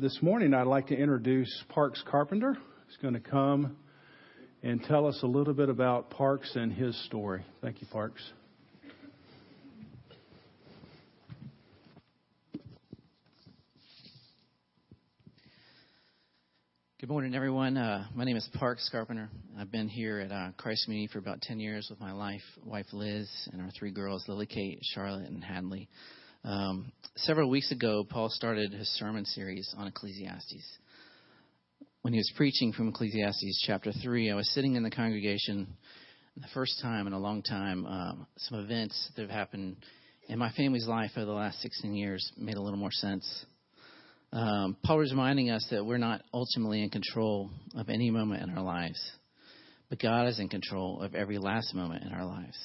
[0.00, 2.56] This morning, I'd like to introduce Parks Carpenter.
[2.86, 3.76] He's going to come
[4.62, 7.44] and tell us a little bit about Parks and his story.
[7.60, 8.22] Thank you, Parks.
[16.98, 17.76] Good morning, everyone.
[17.76, 19.28] Uh, my name is Parks Carpenter.
[19.58, 22.86] I've been here at uh, Christ Community for about 10 years with my life, wife
[22.94, 25.90] Liz and our three girls, Lily Kate, Charlotte, and Hadley.
[26.42, 30.78] Um, several weeks ago, Paul started his sermon series on Ecclesiastes.
[32.02, 35.76] When he was preaching from Ecclesiastes chapter 3, I was sitting in the congregation
[36.38, 37.84] the first time in a long time.
[37.84, 39.76] Um, some events that have happened
[40.28, 43.44] in my family's life over the last 16 years made a little more sense.
[44.32, 48.56] Um, Paul was reminding us that we're not ultimately in control of any moment in
[48.56, 48.98] our lives,
[49.90, 52.56] but God is in control of every last moment in our lives.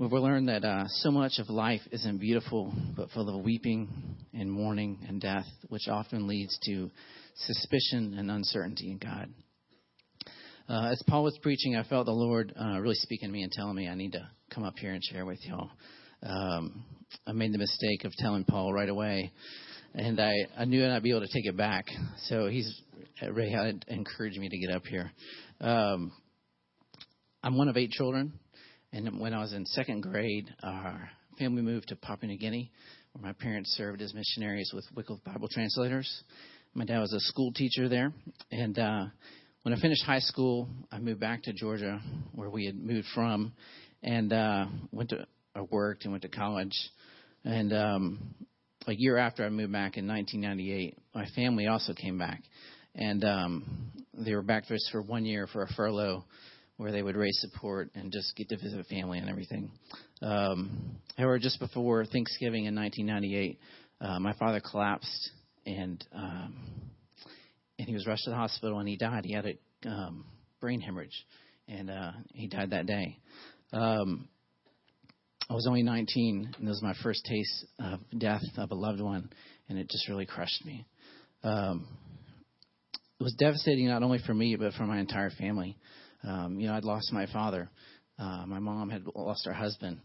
[0.00, 3.86] We've learned that uh, so much of life isn't beautiful, but full of weeping
[4.32, 6.90] and mourning and death, which often leads to
[7.36, 9.28] suspicion and uncertainty in God.
[10.66, 13.52] Uh, as Paul was preaching, I felt the Lord uh, really speaking to me and
[13.52, 15.68] telling me I need to come up here and share with y'all.
[16.22, 16.82] Um,
[17.26, 19.30] I made the mistake of telling Paul right away,
[19.94, 21.84] and I, I knew I'd be able to take it back.
[22.28, 22.74] So he's
[23.30, 25.12] really had encouraged me to get up here.
[25.60, 26.10] Um,
[27.42, 28.32] I'm one of eight children.
[28.92, 32.72] And when I was in second grade, our family moved to Papua New Guinea,
[33.12, 36.24] where my parents served as missionaries with Wycliffe Bible translators.
[36.74, 38.12] My dad was a school teacher there.
[38.50, 39.04] And uh,
[39.62, 42.00] when I finished high school, I moved back to Georgia,
[42.34, 43.52] where we had moved from,
[44.02, 46.74] and uh, went to I worked and went to college.
[47.44, 48.34] And um,
[48.88, 52.42] a year after I moved back in 1998, my family also came back,
[52.96, 56.24] and um, they were back just for one year for a furlough
[56.80, 59.70] where they would raise support and just get to visit family and everything.
[60.22, 63.58] Um, however, just before Thanksgiving in 1998,
[64.00, 65.30] uh, my father collapsed
[65.66, 66.56] and um,
[67.78, 69.26] and he was rushed to the hospital and he died.
[69.26, 70.24] He had a um,
[70.58, 71.26] brain hemorrhage
[71.68, 73.18] and uh, he died that day.
[73.74, 74.26] Um,
[75.50, 79.02] I was only 19 and this was my first taste of death of a loved
[79.02, 79.28] one,
[79.68, 80.86] and it just really crushed me.
[81.44, 81.86] Um,
[83.20, 85.76] it was devastating not only for me but for my entire family.
[86.22, 87.70] Um, you know, I'd lost my father.
[88.18, 90.00] Uh, my mom had lost her husband.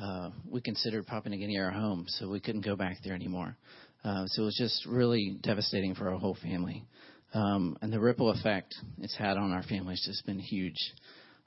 [0.00, 3.56] Uh, we considered Papua New Guinea our home, so we couldn't go back there anymore.
[4.04, 6.84] Uh, so it was just really devastating for our whole family.
[7.32, 10.76] Um, and the ripple effect it's had on our family has just been huge.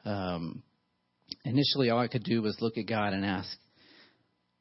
[0.06, 0.63] Um,
[1.45, 3.50] initially, all I could do was look at God and ask,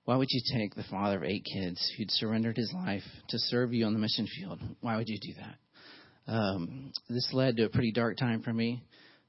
[0.05, 3.73] why would you take the father of eight kids who'd surrendered his life to serve
[3.73, 4.61] you on the mission field?
[4.81, 6.33] Why would you do that?
[6.33, 8.85] Um, this led to a pretty dark time for me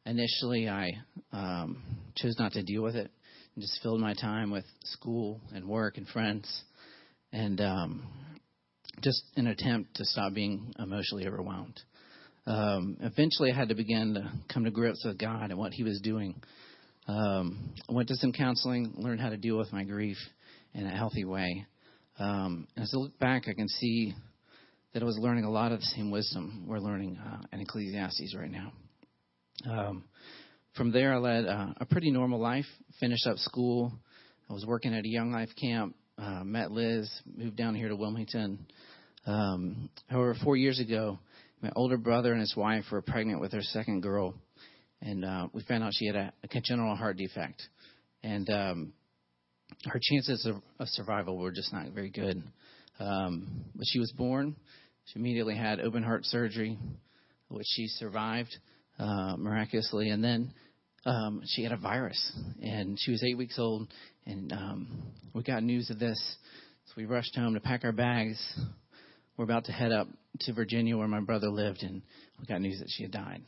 [0.07, 0.91] initially I
[1.34, 1.84] um,
[2.16, 3.12] chose not to deal with it
[3.56, 6.63] and just filled my time with school and work and friends
[7.34, 8.07] and um,
[9.01, 11.79] just an attempt to stop being emotionally overwhelmed.
[12.46, 15.84] Um, eventually, I had to begin to come to grips with God and what He
[15.84, 16.41] was doing.
[17.07, 20.17] Um, I went to some counseling, learned how to deal with my grief
[20.73, 21.66] in a healthy way.
[22.19, 24.13] Um, and as I look back, I can see
[24.94, 28.34] that I was learning a lot of the same wisdom we're learning uh, in Ecclesiastes
[28.35, 28.72] right now.
[29.66, 30.03] Um,
[30.75, 32.66] from there, I led uh, a pretty normal life.
[33.00, 33.91] Finished up school.
[34.50, 35.95] I was working at a Young Life camp.
[36.18, 37.09] Uh, met Liz.
[37.25, 38.67] Moved down here to Wilmington.
[39.25, 41.19] Um, however, four years ago,
[41.62, 44.35] my older brother and his wife were pregnant with their second girl,
[45.01, 47.62] and uh, we found out she had a, a congenital heart defect,
[48.23, 48.94] and um,
[49.85, 52.41] her chances of, of survival were just not very good.
[53.00, 54.56] Um, but she was born.
[55.06, 56.78] She immediately had open heart surgery,
[57.50, 58.56] which she survived
[59.00, 60.09] uh, miraculously.
[60.09, 60.53] And then
[61.06, 62.19] um, she had a virus,
[62.62, 63.88] and she was eight weeks old,
[64.25, 65.03] and um,
[65.34, 66.19] we got news of this.
[66.88, 68.38] So we rushed home to pack our bags.
[69.38, 70.08] We're about to head up
[70.41, 72.02] to Virginia, where my brother lived, and
[72.40, 73.41] we got news that she had died.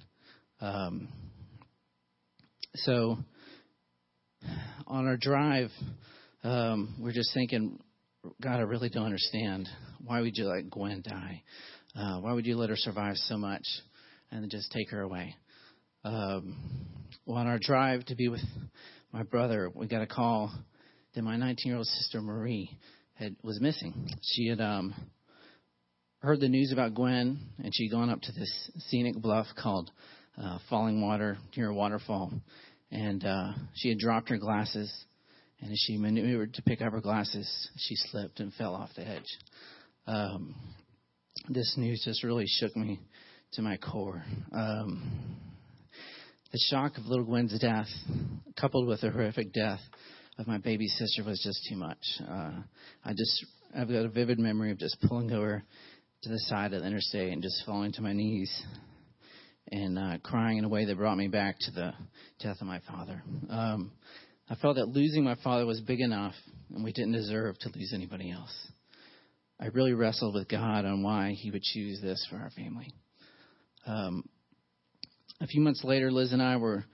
[0.62, 1.10] Um,
[2.76, 3.18] so
[4.88, 5.72] on our drive,
[6.44, 7.80] um, we're just thinking,
[8.42, 9.68] God, I really don't understand.
[10.04, 11.44] Why would you let Gwen die?
[11.96, 13.64] Uh, why would you let her survive so much?
[14.32, 15.36] And just take her away.
[16.04, 16.56] Um,
[17.28, 18.44] on our drive to be with
[19.12, 20.52] my brother, we got a call
[21.14, 22.78] that my 19 year old sister Marie
[23.16, 24.10] had was missing.
[24.22, 24.94] She had um,
[26.20, 29.92] heard the news about Gwen, and she'd gone up to this scenic bluff called
[30.42, 32.32] uh, Falling Water near a waterfall,
[32.92, 34.92] and uh, she had dropped her glasses.
[35.62, 39.06] And as she maneuvered to pick up her glasses, she slipped and fell off the
[39.06, 39.38] edge.
[40.08, 40.56] Um,
[41.50, 43.02] this news just really shook me
[43.54, 44.24] to my core.
[44.52, 45.38] Um,
[46.52, 47.88] the shock of little Gwen's death,
[48.60, 49.80] coupled with the horrific death
[50.38, 51.98] of my baby sister, was just too much.
[52.22, 52.62] Uh,
[53.04, 55.64] I just, I've got a vivid memory of just pulling over
[56.24, 58.52] to the side of the interstate and just falling to my knees
[59.72, 61.94] and uh, crying in a way that brought me back to the
[62.40, 63.24] death of my father.
[63.50, 63.92] Um,
[64.50, 66.34] I felt that losing my father was big enough,
[66.74, 68.68] and we didn't deserve to lose anybody else.
[69.60, 72.92] I really wrestled with God on why He would choose this for our family.
[73.90, 74.24] Um,
[75.42, 76.86] a few months later, Liz and I were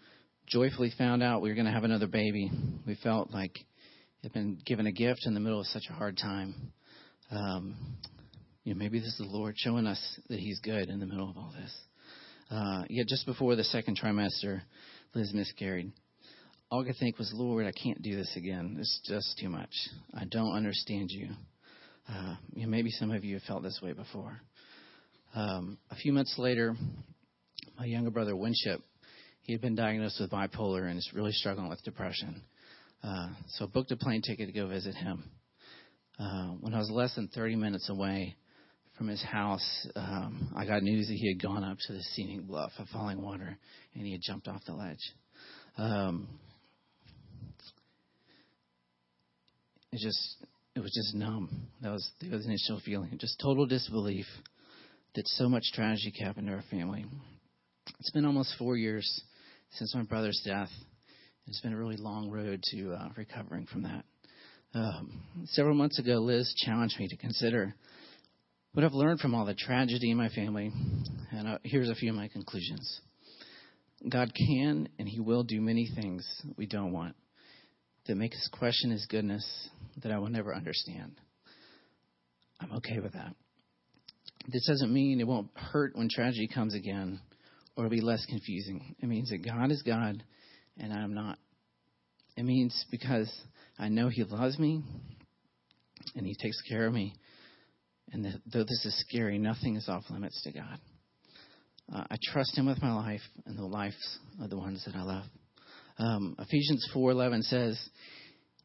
[0.47, 2.49] joyfully found out we were going to have another baby.
[2.87, 3.51] We felt like
[4.23, 6.71] had been given a gift in the middle of such a hard time.
[7.31, 7.75] Um,
[8.63, 9.99] you know, maybe this is the Lord showing us
[10.29, 11.75] that He's good in the middle of all this.
[12.49, 14.61] Uh, yet just before the second trimester,
[15.13, 15.91] Liz miscarried.
[16.71, 18.77] All I could think was, Lord, I can't do this again.
[18.79, 19.73] It's just too much.
[20.17, 21.27] I don't understand you.
[22.07, 24.39] Uh, you know, maybe some of you have felt this way before.
[25.35, 26.77] Um, a few months later,
[27.77, 28.79] my younger brother Winship,
[29.41, 32.41] he had been diagnosed with bipolar and is really struggling with depression.
[33.03, 35.29] Uh, so I booked a plane ticket to go visit him.
[36.17, 38.37] Uh, when I was less than 30 minutes away
[38.97, 42.47] from his house, um, I got news that he had gone up to the scenic
[42.47, 43.57] bluff of falling water
[43.93, 45.11] and he had jumped off the ledge.
[45.77, 46.29] Um,
[49.91, 50.45] it just
[50.75, 51.67] it was just numb.
[51.81, 54.25] That was the initial feeling, just total disbelief
[55.15, 57.05] that so much tragedy happened to our family.
[57.99, 59.23] It's been almost four years
[59.71, 60.69] since my brother's death,
[61.47, 64.03] it's been a really long road to uh, recovering from that.
[64.73, 67.75] Um, several months ago, Liz challenged me to consider
[68.73, 70.71] what I've learned from all the tragedy in my family,
[71.31, 72.99] and uh, here's a few of my conclusions.
[74.09, 76.27] God can and He will do many things
[76.57, 77.15] we don't want
[78.07, 79.69] that make us question His goodness
[80.03, 81.19] that I will never understand.
[82.59, 83.35] I'm okay with that.
[84.47, 87.19] This doesn't mean it won't hurt when tragedy comes again
[87.75, 88.95] or be less confusing.
[88.99, 90.23] It means that God is God
[90.77, 91.39] and I'm not.
[92.37, 93.31] It means because
[93.79, 94.83] I know He loves me
[96.15, 97.15] and He takes care of me.
[98.11, 100.79] And that though this is scary, nothing is off limits to God.
[101.93, 105.03] Uh, I trust Him with my life and the lives of the ones that I
[105.03, 105.25] love.
[105.97, 107.79] Um, Ephesians 4:11 says,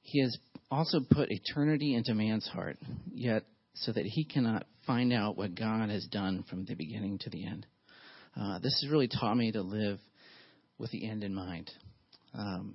[0.02, 0.36] "He has
[0.70, 2.76] also put eternity into man's heart,
[3.12, 3.44] yet
[3.74, 7.46] so that he cannot find out what God has done from the beginning to the
[7.46, 7.64] end."
[8.36, 10.00] Uh, this has really taught me to live
[10.78, 11.70] with the end in mind
[12.34, 12.74] um,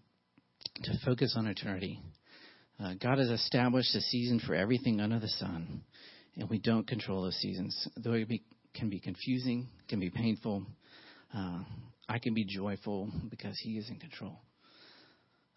[0.84, 2.00] to focus on eternity.
[2.80, 5.82] Uh, God has established a season for everything under the sun,
[6.38, 7.88] and we don't control those seasons.
[7.98, 10.66] Though it be, can be confusing, can be painful,
[11.36, 11.64] uh,
[12.08, 14.40] I can be joyful because He is in control.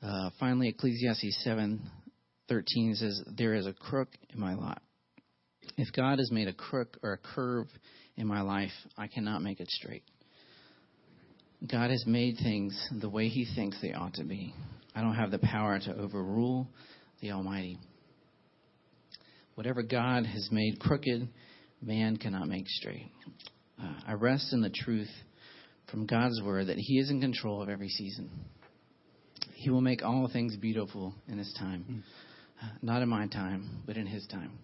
[0.02, 4.82] Uh, finally, Ecclesiastes 7:13 says, "There is a crook in my lot.
[5.78, 7.69] If God has made a crook or a curve
[8.16, 10.02] in my life, I cannot make it straight."
[11.66, 14.54] God has made things the way He thinks they ought to be.
[14.94, 16.69] I don't have the power to overrule
[17.20, 17.78] the Almighty.
[19.54, 21.28] Whatever God has made crooked,
[21.82, 23.10] man cannot make straight.
[23.80, 25.10] Uh, I rest in the truth
[25.90, 28.30] from God's word that He is in control of every season.
[29.54, 32.04] He will make all things beautiful in His time.
[32.62, 34.58] Uh, not in my time, but in His time.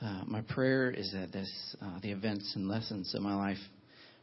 [0.00, 3.56] Uh, my prayer is that this, uh, the events and lessons of my life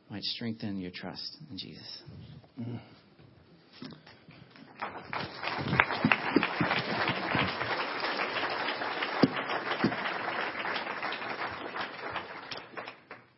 [0.10, 2.02] might strengthen your trust in Jesus.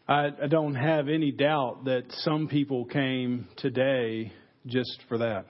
[0.07, 4.33] I, I don't have any doubt that some people came today
[4.67, 5.45] just for that.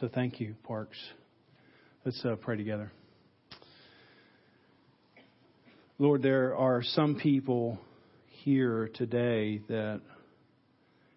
[0.00, 0.96] So thank you, Parks.
[2.04, 2.92] Let's uh, pray together.
[6.00, 7.78] Lord, there are some people
[8.42, 10.00] here today that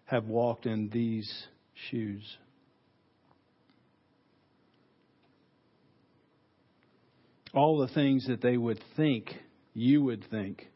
[0.04, 1.46] have walked in these
[1.88, 2.22] shoes.
[7.54, 9.30] All the things that they would think
[9.72, 10.68] you would think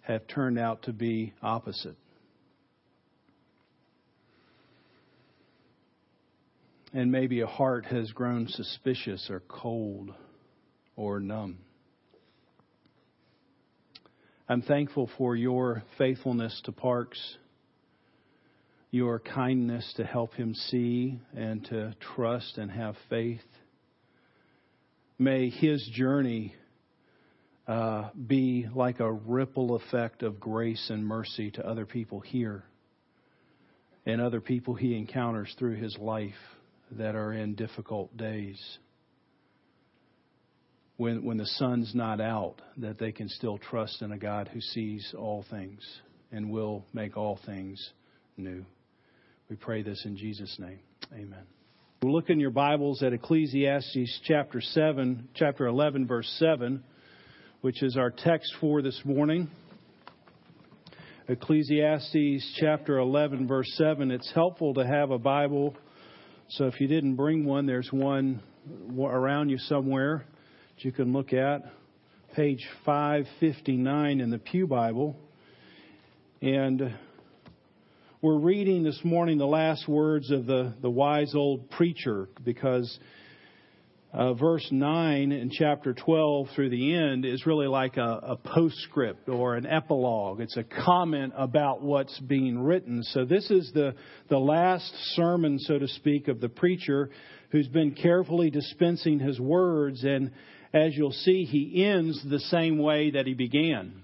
[0.00, 1.98] have turned out to be opposite.
[6.94, 10.14] And maybe a heart has grown suspicious or cold
[10.96, 11.58] or numb.
[14.48, 17.36] I'm thankful for your faithfulness to Parks,
[18.92, 23.40] your kindness to help him see and to trust and have faith.
[25.18, 26.54] May his journey
[27.66, 32.62] uh, be like a ripple effect of grace and mercy to other people here
[34.06, 36.34] and other people he encounters through his life
[36.92, 38.78] that are in difficult days
[40.96, 44.60] when, when the sun's not out, that they can still trust in a God who
[44.60, 45.80] sees all things
[46.32, 47.90] and will make all things
[48.36, 48.64] new.
[49.48, 50.80] We pray this in Jesus' name.
[51.12, 51.44] Amen.
[52.02, 56.82] We'll look in your Bibles at Ecclesiastes chapter 7, chapter 11, verse 7.
[57.60, 59.48] which is our text for this morning.
[61.28, 64.10] Ecclesiastes chapter 11, verse 7.
[64.10, 65.74] It's helpful to have a Bible.
[66.50, 68.40] So if you didn't bring one, there's one
[68.98, 70.24] around you somewhere
[70.76, 71.62] that you can look at.
[72.34, 75.16] Page 559 in the Pew Bible.
[76.42, 76.94] And
[78.20, 82.98] we're reading this morning the last words of the, the wise old preacher because
[84.12, 89.28] uh, verse 9 in chapter 12 through the end is really like a, a postscript
[89.30, 90.40] or an epilogue.
[90.40, 93.02] It's a comment about what's being written.
[93.02, 93.94] So this is the,
[94.28, 97.08] the last sermon, so to speak, of the preacher
[97.50, 100.04] who's been carefully dispensing his words.
[100.04, 100.32] And
[100.72, 104.02] as you'll see, he ends the same way that he began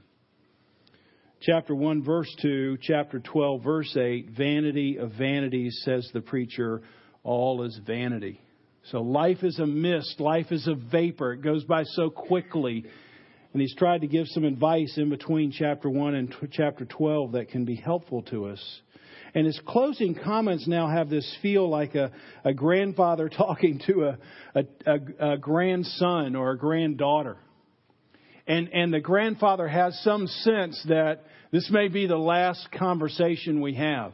[1.43, 6.83] chapter 1, verse 2, chapter 12, verse 8, vanity of vanities, says the preacher,
[7.25, 8.41] all is vanity.
[8.91, 11.35] So life is a mist, life is a vapor.
[11.35, 12.85] It goes by so quickly.
[13.53, 17.33] And he's tried to give some advice in between chapter 1 and t- chapter 12
[17.33, 18.81] that can be helpful to us.
[19.35, 22.11] And his closing comments now have this feel like a,
[22.45, 24.19] a grandfather talking to a,
[24.55, 24.99] a,
[25.33, 27.39] a, grandson or a granddaughter.
[28.47, 33.75] And, and the grandfather has some sense that this may be the last conversation we
[33.75, 34.13] have.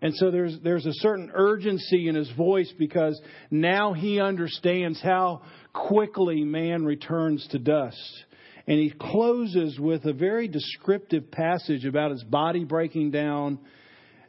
[0.00, 5.42] And so there's, there's a certain urgency in his voice because now he understands how
[5.72, 8.24] quickly man returns to dust.
[8.68, 13.58] And he closes with a very descriptive passage about his body breaking down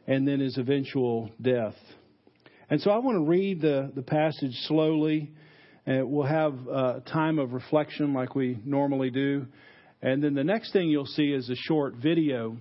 [0.06, 1.76] and then his eventual death.
[2.68, 5.30] And so I want to read the, the passage slowly.
[5.86, 9.46] And we'll have a time of reflection like we normally do.
[10.02, 12.56] And then the next thing you'll see is a short video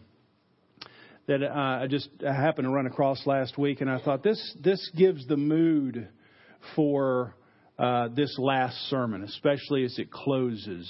[1.27, 4.91] that uh, I just happened to run across last week, and I thought this this
[4.98, 6.08] gives the mood
[6.75, 7.36] for
[7.77, 10.89] uh, this last sermon, especially as it closes.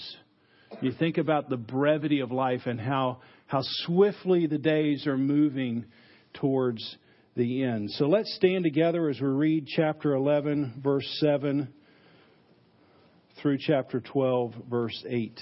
[0.81, 5.85] You think about the brevity of life and how how swiftly the days are moving
[6.33, 6.97] towards
[7.35, 7.91] the end.
[7.91, 11.73] So let's stand together as we read chapter 11, verse 7
[13.41, 15.39] through chapter 12, verse 8.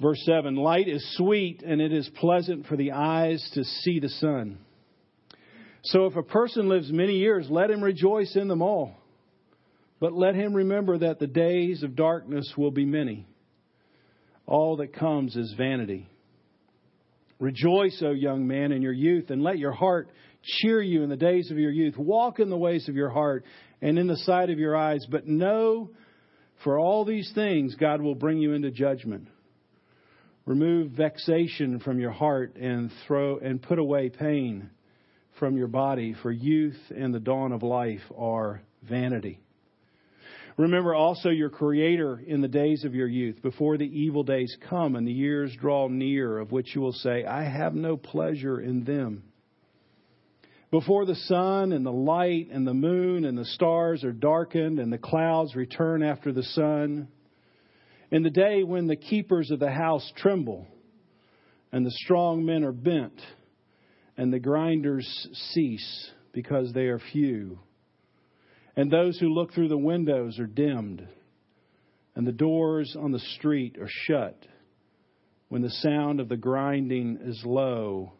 [0.00, 4.08] Verse 7 Light is sweet, and it is pleasant for the eyes to see the
[4.08, 4.58] sun.
[5.84, 8.96] So if a person lives many years, let him rejoice in them all.
[10.00, 13.26] But let him remember that the days of darkness will be many.
[14.46, 16.08] All that comes is vanity.
[17.42, 20.08] Rejoice, O young man, in your youth, and let your heart
[20.44, 21.96] cheer you in the days of your youth.
[21.96, 23.44] Walk in the ways of your heart
[23.80, 25.04] and in the sight of your eyes.
[25.10, 25.90] But know
[26.62, 29.26] for all these things, God will bring you into judgment.
[30.46, 34.70] Remove vexation from your heart and throw and put away pain
[35.40, 39.40] from your body, for youth and the dawn of life are vanity.
[40.58, 44.96] Remember also your Creator in the days of your youth, before the evil days come
[44.96, 48.84] and the years draw near, of which you will say, I have no pleasure in
[48.84, 49.24] them.
[50.70, 54.92] Before the sun and the light and the moon and the stars are darkened and
[54.92, 57.08] the clouds return after the sun,
[58.10, 60.66] in the day when the keepers of the house tremble,
[61.72, 63.18] and the strong men are bent,
[64.18, 67.58] and the grinders cease because they are few,
[68.76, 71.06] and those who look through the windows are dimmed,
[72.14, 74.46] and the doors on the street are shut,
[75.48, 78.12] when the sound of the grinding is low,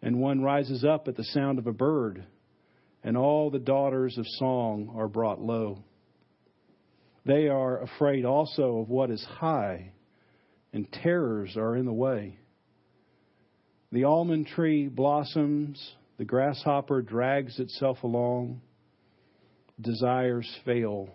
[0.00, 2.24] and one rises up at the sound of a bird,
[3.04, 5.84] and all the daughters of song are brought low.
[7.26, 9.92] They are afraid also of what is high,
[10.72, 12.38] and terrors are in the way.
[13.92, 18.62] The almond tree blossoms, the grasshopper drags itself along,
[19.80, 21.08] desires fail,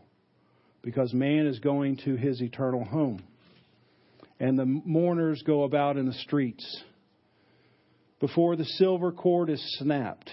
[0.81, 3.23] because man is going to his eternal home.
[4.39, 6.83] And the mourners go about in the streets.
[8.19, 10.29] Before the silver cord is snapped,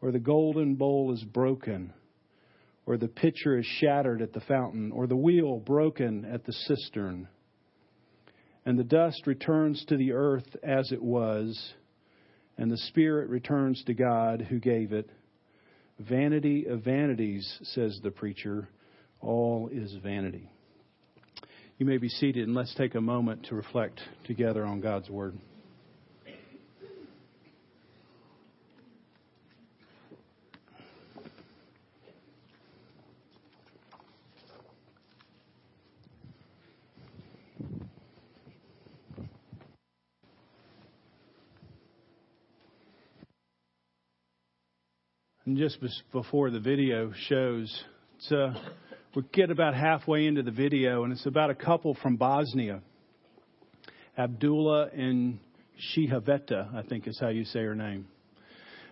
[0.00, 1.92] or the golden bowl is broken,
[2.86, 7.28] or the pitcher is shattered at the fountain, or the wheel broken at the cistern.
[8.64, 11.74] And the dust returns to the earth as it was,
[12.58, 15.08] and the spirit returns to God who gave it.
[16.08, 18.68] Vanity of vanities, says the preacher,
[19.20, 20.48] all is vanity.
[21.76, 25.36] You may be seated, and let's take a moment to reflect together on God's Word.
[45.46, 45.78] And just
[46.12, 47.84] before the video shows,
[48.18, 48.54] it's a
[49.16, 52.82] we get about halfway into the video, and it's about a couple from Bosnia,
[54.18, 55.38] Abdullah and
[55.96, 58.06] Shihaveta, I think is how you say her name.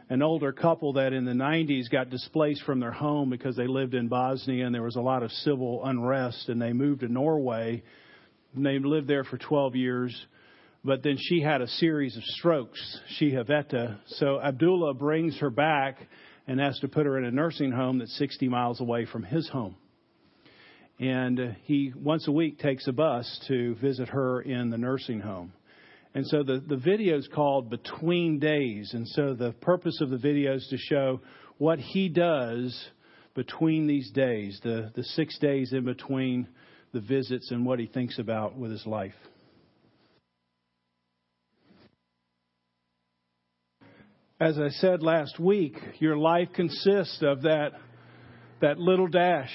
[0.09, 3.93] An older couple that in the 90s got displaced from their home because they lived
[3.93, 7.83] in Bosnia and there was a lot of civil unrest, and they moved to Norway.
[8.57, 10.27] And they lived there for 12 years,
[10.83, 13.99] but then she had a series of strokes, Shihaveta.
[14.07, 15.99] So Abdullah brings her back
[16.49, 19.49] and has to put her in a nursing home that's 60 miles away from his
[19.49, 19.77] home
[21.01, 25.53] and he once a week takes a bus to visit her in the nursing home.
[26.15, 28.93] And so the, the video is called Between Days.
[28.95, 31.21] And so the purpose of the video is to show
[31.59, 32.89] what he does
[33.35, 36.49] between these days, the, the six days in between
[36.93, 39.15] the visits, and what he thinks about with his life.
[44.41, 47.73] As I said last week, your life consists of that,
[48.61, 49.51] that little dash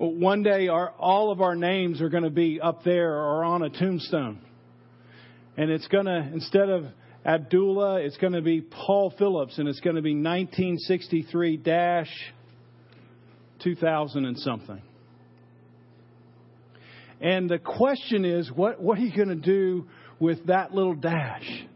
[0.00, 3.62] one day our, all of our names are going to be up there or on
[3.62, 4.40] a tombstone.
[5.58, 6.86] And it's going to, instead of
[7.26, 12.32] Abdullah, it's going to be Paul Phillips, and it's going to be 1963 dash
[13.62, 14.80] 2000 and something.
[17.20, 19.86] And the question is, what, what are you going to do
[20.18, 21.66] with that little dash?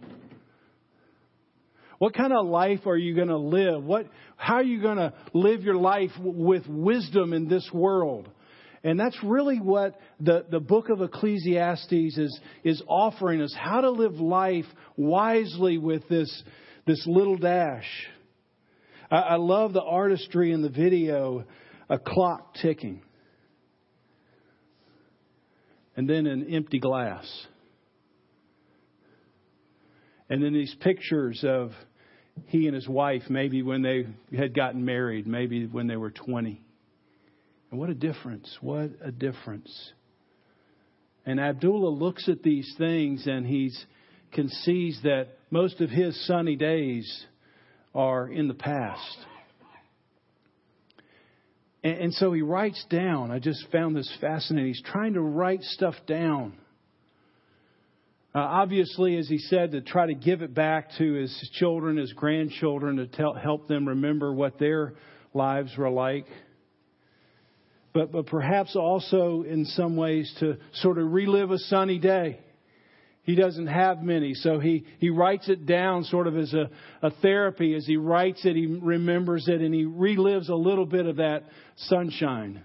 [1.98, 3.84] What kind of life are you going to live?
[3.84, 8.28] What, how are you going to live your life with wisdom in this world?
[8.82, 13.90] And that's really what the, the book of Ecclesiastes is, is offering us how to
[13.90, 16.42] live life wisely with this,
[16.86, 17.88] this little dash.
[19.10, 21.44] I, I love the artistry in the video,
[21.88, 23.00] a clock ticking,
[25.96, 27.24] and then an empty glass.
[30.34, 31.70] And then these pictures of
[32.46, 34.04] he and his wife, maybe when they
[34.36, 36.60] had gotten married, maybe when they were 20.
[37.70, 38.58] And what a difference.
[38.60, 39.92] What a difference.
[41.24, 43.70] And Abdullah looks at these things and he
[44.32, 47.26] conceives that most of his sunny days
[47.94, 49.18] are in the past.
[51.84, 54.66] And, and so he writes down, I just found this fascinating.
[54.72, 56.54] He's trying to write stuff down.
[58.34, 62.12] Uh, obviously, as he said, to try to give it back to his children, his
[62.14, 64.94] grandchildren, to tell, help them remember what their
[65.34, 66.26] lives were like.
[67.92, 72.40] But, but perhaps also in some ways to sort of relive a sunny day.
[73.22, 76.68] He doesn't have many, so he, he writes it down sort of as a,
[77.02, 77.74] a therapy.
[77.74, 81.44] As he writes it, he remembers it and he relives a little bit of that
[81.76, 82.64] sunshine.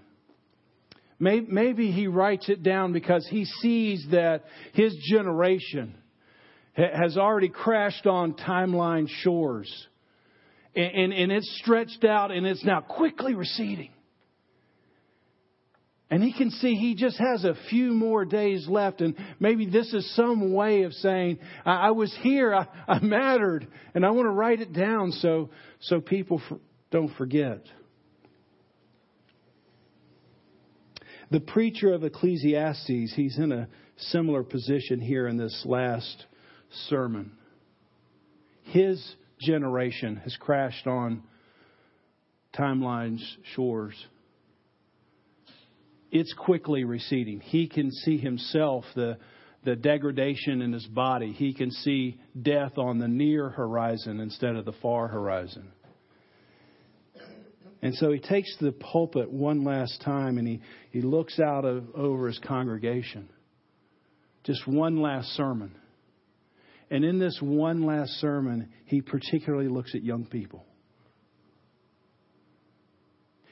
[1.20, 5.94] Maybe he writes it down because he sees that his generation
[6.74, 9.70] has already crashed on timeline shores.
[10.74, 13.90] And, and, it's stretched out and it's now quickly receding.
[16.10, 19.00] And he can see he just has a few more days left.
[19.00, 23.66] And maybe this is some way of saying, I, I was here, I, I, mattered,
[23.94, 26.58] and I want to write it down so, so people for,
[26.90, 27.62] don't forget.
[31.30, 36.26] The preacher of Ecclesiastes, he's in a similar position here in this last
[36.88, 37.32] sermon.
[38.64, 41.22] His generation has crashed on
[42.52, 43.94] timeline's shores.
[46.10, 47.38] It's quickly receding.
[47.40, 49.18] He can see himself, the,
[49.64, 51.32] the degradation in his body.
[51.32, 55.70] He can see death on the near horizon instead of the far horizon.
[57.82, 61.84] And so he takes the pulpit one last time and he, he looks out of,
[61.94, 63.28] over his congregation.
[64.44, 65.74] Just one last sermon.
[66.90, 70.64] And in this one last sermon, he particularly looks at young people.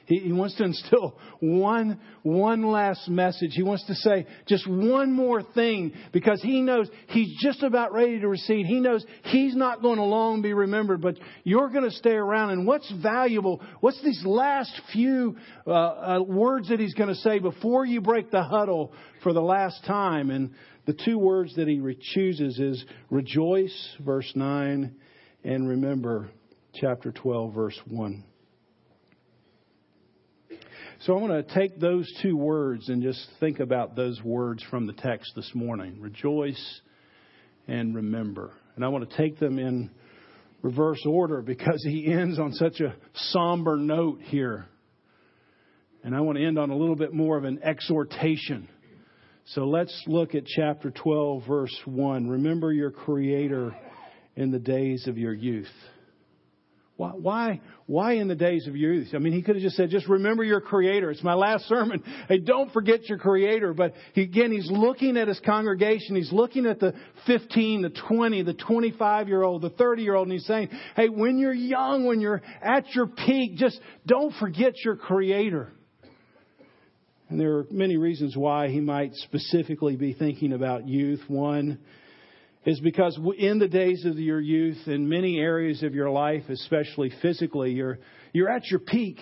[0.09, 3.51] He, he wants to instill one, one last message.
[3.53, 8.19] He wants to say just one more thing because he knows he's just about ready
[8.19, 8.65] to recede.
[8.65, 12.49] He knows he's not going to long be remembered, but you're going to stay around.
[12.49, 13.61] And what's valuable?
[13.79, 18.31] What's these last few uh, uh, words that he's going to say before you break
[18.31, 18.91] the huddle
[19.23, 20.31] for the last time?
[20.31, 20.51] And
[20.87, 21.79] the two words that he
[22.15, 24.95] chooses is rejoice, verse 9,
[25.43, 26.31] and remember,
[26.73, 28.23] chapter 12, verse 1.
[31.03, 34.85] So I want to take those two words and just think about those words from
[34.85, 36.81] the text this morning rejoice
[37.69, 38.51] and remember.
[38.75, 39.91] And I want to take them in
[40.61, 44.65] reverse order because he ends on such a somber note here.
[46.03, 48.67] And I want to end on a little bit more of an exhortation.
[49.53, 52.27] So let's look at chapter 12, verse 1.
[52.27, 53.73] Remember your Creator
[54.35, 55.71] in the days of your youth.
[56.99, 59.11] Why, why, why in the days of youth?
[59.15, 61.09] I mean, he could have just said, just remember your creator.
[61.09, 62.03] It's my last sermon.
[62.27, 63.73] Hey, don't forget your creator.
[63.73, 66.17] But he, again, he's looking at his congregation.
[66.17, 66.93] He's looking at the
[67.25, 71.07] 15, the 20, the 25 year old, the 30 year old, and he's saying, hey,
[71.07, 75.71] when you're young, when you're at your peak, just don't forget your creator.
[77.29, 81.21] And there are many reasons why he might specifically be thinking about youth.
[81.29, 81.79] One,
[82.65, 87.11] is because in the days of your youth, in many areas of your life, especially
[87.21, 87.99] physically, you're,
[88.33, 89.17] you're at your peak.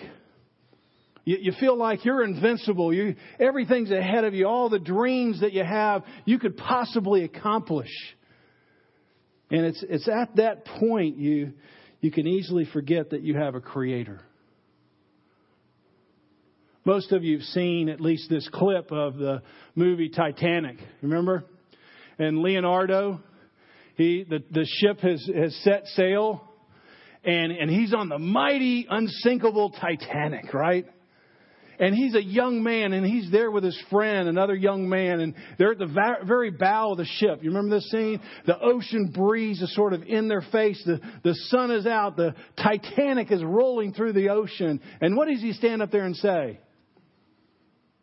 [1.24, 2.92] You, you feel like you're invincible.
[2.92, 4.46] You, everything's ahead of you.
[4.46, 7.90] All the dreams that you have, you could possibly accomplish.
[9.50, 11.52] And it's, it's at that point you,
[12.00, 14.20] you can easily forget that you have a creator.
[16.84, 19.42] Most of you have seen at least this clip of the
[19.74, 20.78] movie Titanic.
[21.02, 21.44] Remember?
[22.18, 23.20] And Leonardo,
[23.98, 26.40] he, the, the ship has, has set sail,
[27.24, 30.86] and, and he's on the mighty, unsinkable Titanic, right?
[31.80, 35.34] And he's a young man, and he's there with his friend, another young man, and
[35.58, 37.40] they're at the very bow of the ship.
[37.42, 38.20] You remember this scene?
[38.46, 40.80] The ocean breeze is sort of in their face.
[40.86, 42.16] The, the sun is out.
[42.16, 44.80] The Titanic is rolling through the ocean.
[45.00, 46.60] And what does he stand up there and say?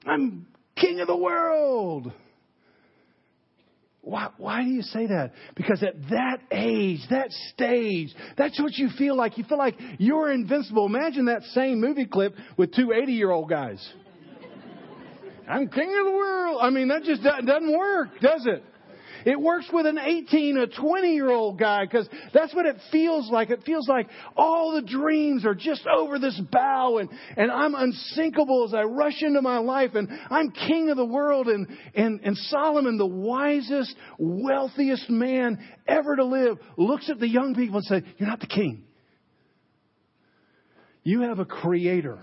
[0.05, 2.11] I'm king of the world.
[4.05, 5.31] Why, why do you say that?
[5.55, 9.35] Because at that age, that stage, that's what you feel like.
[9.35, 10.85] You feel like you're invincible.
[10.85, 13.83] Imagine that same movie clip with two 80 year old guys.
[15.49, 16.59] I'm king of the world.
[16.61, 18.63] I mean, that just doesn't work, does it?
[19.25, 23.29] It works with an 18, a 20 year old guy because that's what it feels
[23.31, 23.49] like.
[23.49, 24.07] It feels like
[24.37, 29.21] all the dreams are just over this bow and, and I'm unsinkable as I rush
[29.21, 33.95] into my life and I'm king of the world and, and, and Solomon, the wisest,
[34.19, 35.57] wealthiest man
[35.87, 38.83] ever to live, looks at the young people and says, you're not the king.
[41.01, 42.19] You have a creator.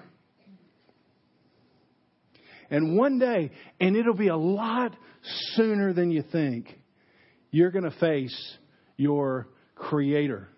[2.70, 4.96] And one day, and it'll be a lot
[5.54, 6.78] sooner than you think,
[7.52, 8.56] you're going to face
[8.96, 10.48] your Creator.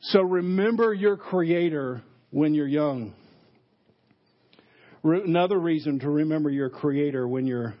[0.00, 3.14] So remember your Creator when you're young.
[5.04, 7.74] Another reason to remember your Creator when you're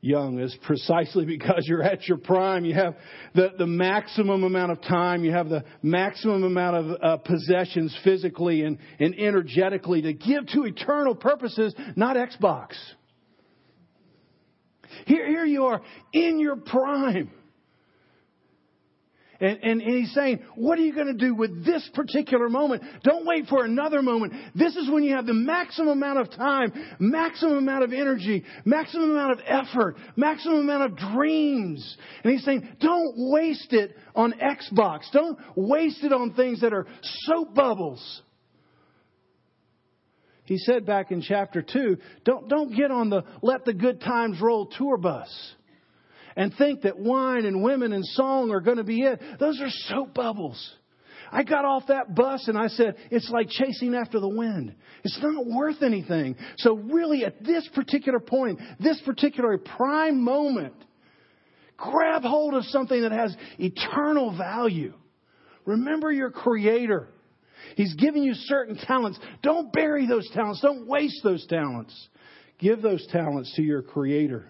[0.00, 2.64] young is precisely because you're at your prime.
[2.64, 2.96] You have
[3.34, 5.24] the, the maximum amount of time.
[5.24, 10.64] You have the maximum amount of uh, possessions physically and, and energetically to give to
[10.64, 12.74] eternal purposes, not Xbox.
[15.06, 17.30] Here, here you are in your prime.
[19.42, 22.84] And, and, and, he's saying, what are you going to do with this particular moment?
[23.02, 24.32] Don't wait for another moment.
[24.54, 29.10] This is when you have the maximum amount of time, maximum amount of energy, maximum
[29.10, 31.96] amount of effort, maximum amount of dreams.
[32.22, 35.10] And he's saying, don't waste it on Xbox.
[35.12, 36.86] Don't waste it on things that are
[37.24, 38.22] soap bubbles.
[40.44, 44.40] He said back in chapter 2, don't, don't get on the let the good times
[44.40, 45.54] roll tour bus
[46.36, 49.20] and think that wine and women and song are going to be it.
[49.38, 50.76] Those are soap bubbles.
[51.30, 54.74] I got off that bus and I said, it's like chasing after the wind.
[55.02, 56.36] It's not worth anything.
[56.58, 60.74] So really at this particular point, this particular prime moment,
[61.76, 64.92] grab hold of something that has eternal value.
[65.64, 67.08] Remember your creator.
[67.76, 69.18] He's giving you certain talents.
[69.42, 70.60] Don't bury those talents.
[70.60, 72.08] Don't waste those talents.
[72.58, 74.46] Give those talents to your Creator.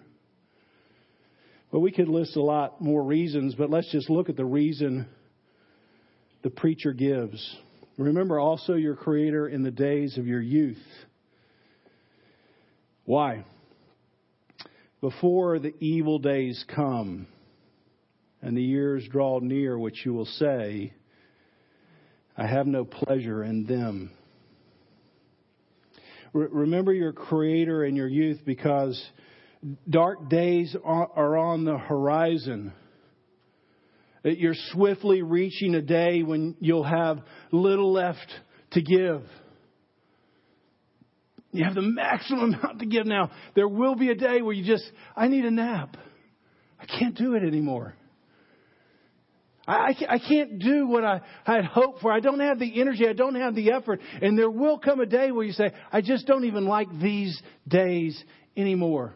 [1.71, 5.07] Well, we could list a lot more reasons, but let's just look at the reason
[6.43, 7.57] the preacher gives.
[7.97, 10.77] Remember also your Creator in the days of your youth.
[13.05, 13.45] Why?
[15.01, 17.27] Before the evil days come
[18.41, 20.93] and the years draw near, which you will say,
[22.35, 24.11] I have no pleasure in them.
[26.33, 29.01] Re- remember your Creator in your youth because
[29.89, 32.73] dark days are on the horizon.
[34.23, 37.19] You're swiftly reaching a day when you'll have
[37.51, 38.27] little left
[38.71, 39.23] to give.
[41.51, 43.31] You have the maximum amount to give now.
[43.53, 44.83] There will be a day where you just,
[45.15, 45.97] I need a nap.
[46.79, 47.95] I can't do it anymore.
[49.65, 52.11] I, I can't do what I, I had hoped for.
[52.11, 53.07] I don't have the energy.
[53.07, 54.01] I don't have the effort.
[54.21, 57.41] And there will come a day where you say, I just don't even like these
[57.67, 58.21] days
[58.57, 59.13] anymore.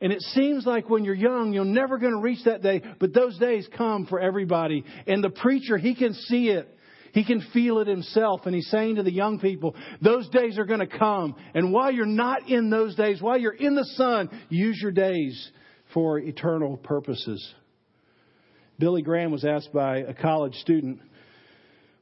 [0.00, 3.14] And it seems like when you're young, you're never going to reach that day, but
[3.14, 4.84] those days come for everybody.
[5.06, 6.68] And the preacher, he can see it.
[7.12, 8.40] He can feel it himself.
[8.46, 11.36] And he's saying to the young people, those days are going to come.
[11.54, 15.52] And while you're not in those days, while you're in the sun, use your days
[15.94, 17.54] for eternal purposes.
[18.82, 20.98] Billy Graham was asked by a college student,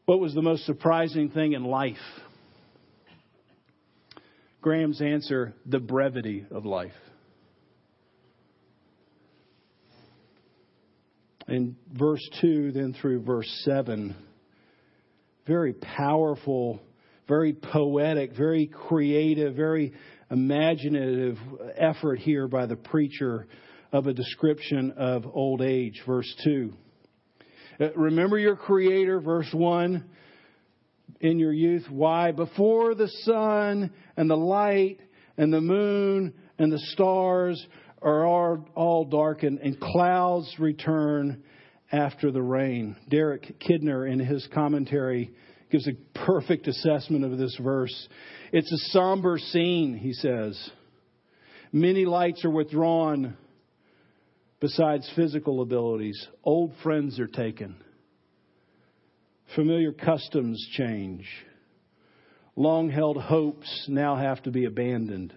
[0.06, 1.98] What was the most surprising thing in life?
[4.62, 6.94] Graham's answer the brevity of life.
[11.48, 14.16] In verse 2, then through verse 7,
[15.46, 16.80] very powerful,
[17.28, 19.92] very poetic, very creative, very
[20.30, 21.36] imaginative
[21.76, 23.46] effort here by the preacher
[23.92, 26.02] of a description of old age.
[26.06, 26.72] Verse 2.
[27.80, 30.04] Uh, remember your Creator, verse 1,
[31.20, 31.84] in your youth.
[31.90, 32.32] Why?
[32.32, 34.98] Before the sun and the light
[35.36, 37.66] and the moon and the stars
[38.02, 41.42] are all darkened and clouds return
[41.92, 42.96] after the rain.
[43.08, 45.32] Derek Kidner, in his commentary,
[45.70, 48.08] gives a perfect assessment of this verse.
[48.52, 50.70] It's a somber scene, he says.
[51.72, 53.36] Many lights are withdrawn
[54.60, 56.28] besides physical abilities.
[56.44, 57.76] Old friends are taken.
[59.56, 61.26] Familiar customs change.
[62.56, 65.32] Long held hopes now have to be abandoned.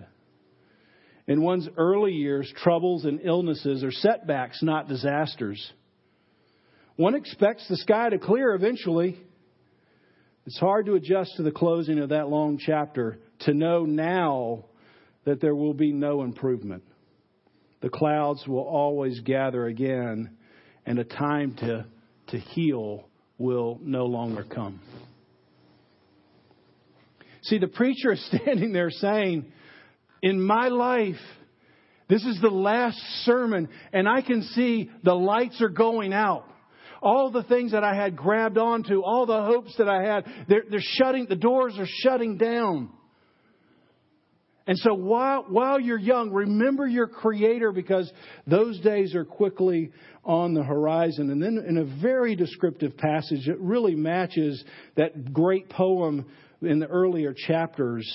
[1.26, 5.72] In one's early years, troubles and illnesses are setbacks, not disasters.
[6.98, 9.18] One expects the sky to clear eventually.
[10.46, 14.66] It's hard to adjust to the closing of that long chapter to know now
[15.24, 16.84] that there will be no improvement.
[17.84, 20.38] The clouds will always gather again,
[20.86, 21.86] and a time to,
[22.30, 24.80] to heal will no longer come.
[27.42, 29.52] See, the preacher is standing there saying,
[30.22, 31.20] In my life,
[32.08, 36.46] this is the last sermon, and I can see the lights are going out
[37.02, 40.64] all the things that I had grabbed onto, all the hopes that I had, they're,
[40.70, 42.92] they're shutting, the doors are shutting down.
[44.66, 48.12] And so while, while you're young, remember your Creator because
[48.48, 49.92] those days are quickly
[50.24, 51.30] on the horizon.
[51.32, 54.64] And then in a very descriptive passage, it really matches
[54.96, 56.26] that great poem
[56.62, 58.08] in the earlier chapters.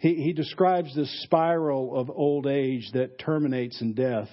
[0.00, 4.28] He, he describes this spiral of old age that terminates in death.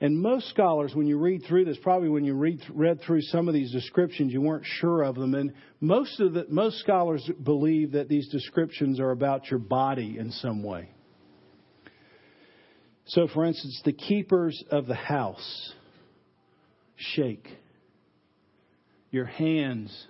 [0.00, 3.48] And most scholars, when you read through this, probably when you read, read through some
[3.48, 5.34] of these descriptions, you weren't sure of them.
[5.34, 10.30] And most of the, most scholars believe that these descriptions are about your body in
[10.30, 10.90] some way.
[13.06, 15.72] So, for instance, the keepers of the house
[16.94, 17.48] shake.
[19.10, 20.06] Your hands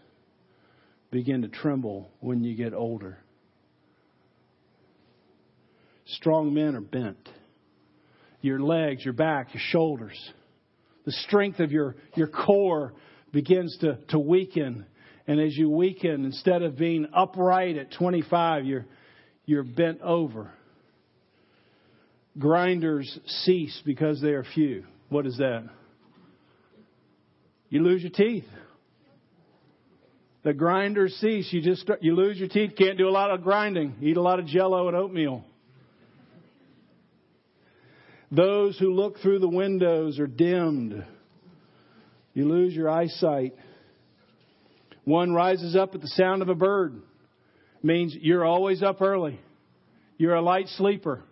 [1.11, 3.19] begin to tremble when you get older.
[6.05, 7.29] Strong men are bent
[8.41, 10.19] your legs, your back, your shoulders.
[11.05, 12.95] The strength of your, your core
[13.33, 14.87] begins to, to weaken.
[15.27, 18.87] And as you weaken, instead of being upright at 25, you're,
[19.45, 20.53] you're bent over.
[22.39, 24.85] Grinders cease because they are few.
[25.09, 25.69] What is that?
[27.69, 28.45] You lose your teeth.
[30.45, 31.49] The grinders cease.
[31.53, 32.73] You just you lose your teeth.
[32.79, 33.97] Can't do a lot of grinding.
[34.01, 35.45] Eat a lot of Jello and oatmeal.
[38.31, 41.05] Those who look through the windows are dimmed.
[42.35, 43.55] You lose your eyesight.
[45.05, 47.01] One rises up at the sound of a bird.
[47.83, 49.41] Means you're always up early.
[50.19, 51.23] You're a light sleeper.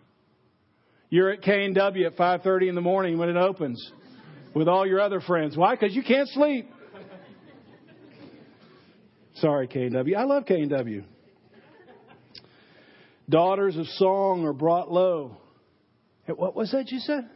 [1.11, 3.93] You're at K&W at 5:30 in the morning when it opens
[4.55, 5.57] with all your other friends.
[5.57, 5.77] Why?
[5.77, 6.71] Cuz you can't sleep.
[9.35, 10.17] Sorry, K&W.
[10.17, 11.05] I love K&W.
[13.29, 15.37] Daughters of song are brought low.
[16.27, 17.29] What was that you said?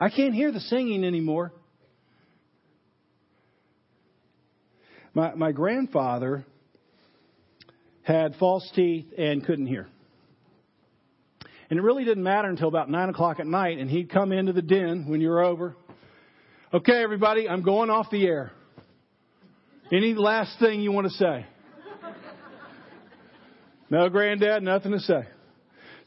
[0.00, 1.52] I can't hear the singing anymore.
[5.14, 6.44] My, my grandfather
[8.02, 9.88] had false teeth and couldn't hear.
[11.68, 14.52] And it really didn't matter until about 9 o'clock at night, and he'd come into
[14.52, 15.76] the den when you were over.
[16.72, 18.52] Okay, everybody, I'm going off the air.
[19.92, 21.46] Any last thing you want to say?
[23.88, 25.26] No, Granddad, nothing to say.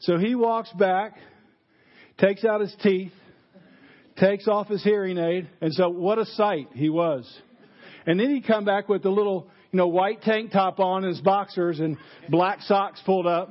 [0.04, 1.14] So he walks back,
[2.18, 3.12] takes out his teeth,
[4.16, 7.30] takes off his hearing aid, and so what a sight he was.
[8.06, 11.22] And then he'd come back with the little, you know, white tank top on, his
[11.22, 11.96] boxers, and
[12.28, 13.50] black socks pulled up.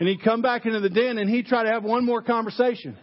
[0.00, 2.96] And he'd come back into the den and he'd try to have one more conversation.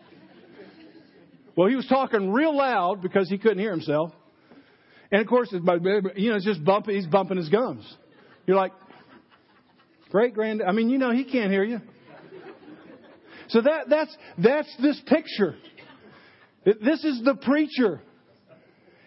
[1.56, 4.12] Well, he was talking real loud because he couldn't hear himself.
[5.12, 7.86] And of course, you know, it's just bumping, he's bumping his gums.
[8.48, 8.72] You're like,
[10.10, 11.80] great grand, I mean, you know, he can't hear you.
[13.50, 15.56] So that, that's, that's this picture.
[16.66, 18.02] This is the preacher.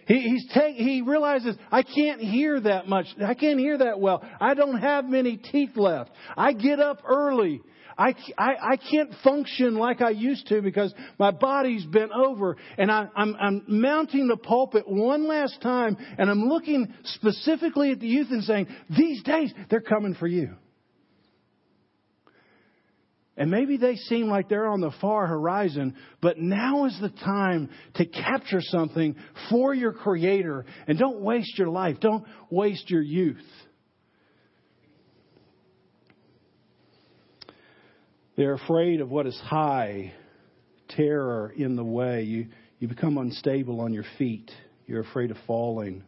[0.07, 3.07] He, he's take, he realizes, I can't hear that much.
[3.25, 4.23] I can't hear that well.
[4.41, 6.11] I don't have many teeth left.
[6.37, 7.61] I get up early.
[7.99, 12.57] I, I, I can't function like I used to because my body's bent over.
[12.77, 18.01] And I, I'm, I'm mounting the pulpit one last time and I'm looking specifically at
[18.01, 20.57] the youth and saying, these days, they're coming for you.
[23.37, 27.69] And maybe they seem like they're on the far horizon, but now is the time
[27.97, 29.15] to capture something
[29.51, 30.65] for your Creator.
[30.87, 31.99] And don't waste your life.
[32.01, 33.37] Don't waste your youth.
[38.37, 40.13] They're afraid of what is high,
[40.89, 42.23] terror in the way.
[42.23, 42.47] You,
[42.79, 44.51] you become unstable on your feet.
[44.87, 46.05] You're afraid of falling.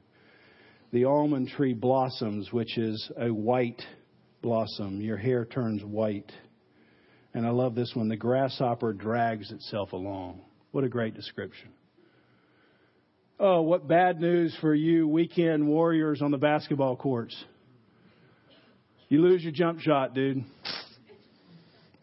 [0.92, 3.82] The almond tree blossoms, which is a white
[4.40, 5.00] blossom.
[5.00, 6.30] Your hair turns white.
[7.34, 10.40] And I love this one the grasshopper drags itself along.
[10.72, 11.70] What a great description.
[13.40, 17.36] Oh, what bad news for you, weekend warriors on the basketball courts.
[19.08, 20.44] You lose your jump shot, dude.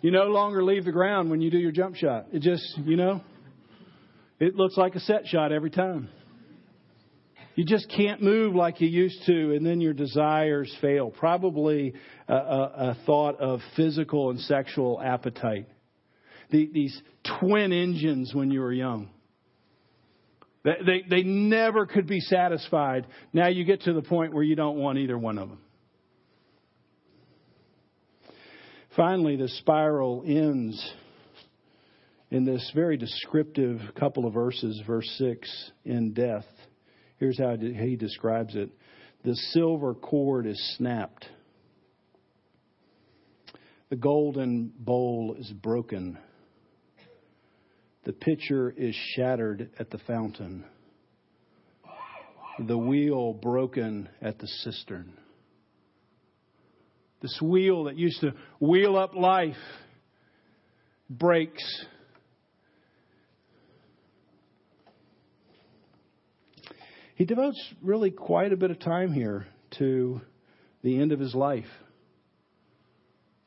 [0.02, 2.28] You no longer leave the ground when you do your jump shot.
[2.32, 3.22] It just, you know,
[4.40, 6.10] it looks like a set shot every time.
[7.56, 11.10] You just can't move like you used to, and then your desires fail.
[11.10, 11.94] Probably
[12.28, 15.68] a, a, a thought of physical and sexual appetite.
[16.52, 17.02] The, these
[17.40, 19.10] twin engines when you were young.
[20.66, 23.08] They, they, they never could be satisfied.
[23.32, 25.60] Now you get to the point where you don't want either one of them.
[28.98, 30.94] Finally, the spiral ends
[32.32, 36.46] in this very descriptive couple of verses, verse 6, in death.
[37.26, 38.70] Here's how he describes it.
[39.24, 41.26] The silver cord is snapped,
[43.90, 46.20] the golden bowl is broken,
[48.04, 50.66] the pitcher is shattered at the fountain,
[52.60, 55.18] the wheel broken at the cistern.
[57.24, 59.56] This wheel that used to wheel up life
[61.10, 61.86] breaks
[67.16, 69.48] He devotes really quite a bit of time here
[69.80, 70.22] to
[70.84, 71.66] the end of his life,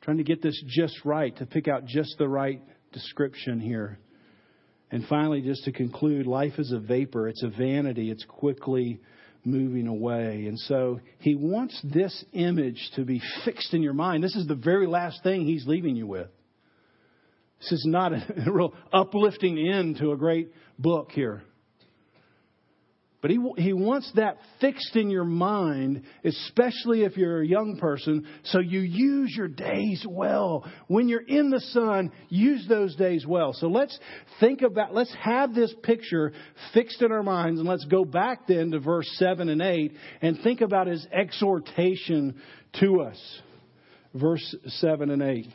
[0.01, 3.99] trying to get this just right, to pick out just the right description here.
[4.91, 8.99] And finally, just to conclude, life is a vapor, it's a vanity, it's quickly
[9.45, 10.45] moving away.
[10.47, 14.23] And so he wants this image to be fixed in your mind.
[14.23, 16.29] This is the very last thing he's leaving you with.
[17.61, 21.43] This is not a, real uplifting end to a great book here.
[23.21, 28.25] But he, he wants that fixed in your mind, especially if you're a young person,
[28.43, 30.65] so you use your days well.
[30.87, 33.51] When you're in the sun, use those days well.
[33.51, 33.97] So let's
[34.39, 36.31] think about, let's have this picture
[36.73, 40.39] fixed in our minds, and let's go back then to verse 7 and 8 and
[40.41, 42.41] think about his exhortation
[42.79, 43.41] to us.
[44.13, 45.47] Verse 7 and 8,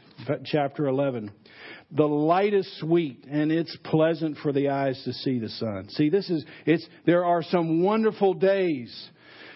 [0.44, 1.33] chapter 11.
[1.94, 5.88] The light is sweet and it's pleasant for the eyes to see the sun.
[5.90, 8.92] See, this is, it's, there are some wonderful days.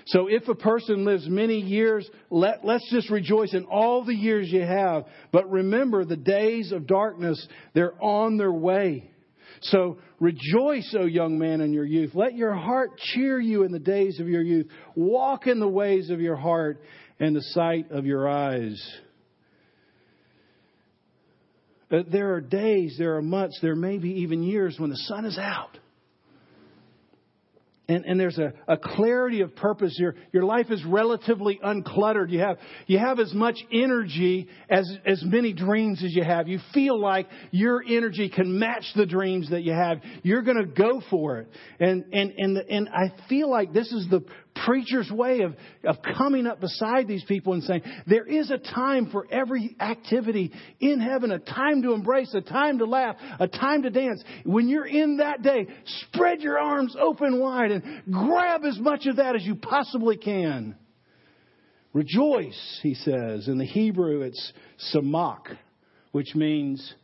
[0.06, 4.50] So if a person lives many years, let, let's just rejoice in all the years
[4.50, 5.04] you have.
[5.32, 9.10] But remember, the days of darkness, they're on their way.
[9.62, 12.12] So rejoice, O young man, in your youth.
[12.14, 14.68] Let your heart cheer you in the days of your youth.
[14.94, 16.80] Walk in the ways of your heart
[17.18, 18.80] and the sight of your eyes.
[21.90, 25.24] Uh, there are days, there are months, there may be even years when the sun
[25.24, 25.78] is out.
[27.90, 29.96] And, and there's a, a clarity of purpose.
[29.98, 32.28] Your, your life is relatively uncluttered.
[32.28, 36.48] You have, you have as much energy as, as many dreams as you have.
[36.48, 40.02] You feel like your energy can match the dreams that you have.
[40.22, 41.48] You're going to go for it.
[41.80, 44.22] And, and, and, and I feel like this is the
[44.64, 49.10] preacher's way of, of coming up beside these people and saying, there is a time
[49.10, 53.82] for every activity in heaven, a time to embrace, a time to laugh, a time
[53.82, 54.22] to dance.
[54.44, 59.16] When you're in that day, spread your arms open wide and grab as much of
[59.16, 60.76] that as you possibly can.
[61.92, 63.48] Rejoice, he says.
[63.48, 64.52] In the Hebrew, it's
[64.94, 65.56] samak,
[66.12, 66.94] which means,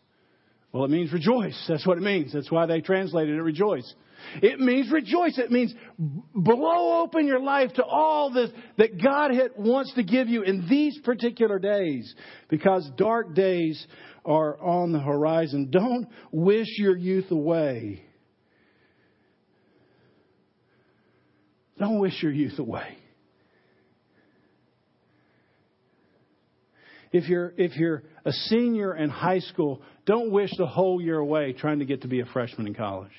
[0.72, 1.62] well, it means rejoice.
[1.68, 2.32] That's what it means.
[2.32, 3.92] That's why they translated it rejoice.
[4.42, 5.38] It means rejoice.
[5.38, 10.42] It means blow open your life to all this that God wants to give you
[10.42, 12.14] in these particular days
[12.48, 13.86] because dark days
[14.24, 15.70] are on the horizon.
[15.70, 18.02] Don't wish your youth away.
[21.78, 22.96] Don't wish your youth away.
[27.12, 31.52] If you're, if you're a senior in high school, don't wish the whole year away
[31.52, 33.12] trying to get to be a freshman in college.